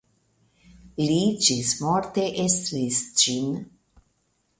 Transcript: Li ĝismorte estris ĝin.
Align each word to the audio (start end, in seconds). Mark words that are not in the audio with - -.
Li 1.09 1.17
ĝismorte 1.47 2.23
estris 2.45 3.03
ĝin. 3.25 3.53